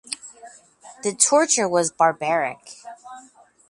[1.03, 2.77] The torture was barbaric.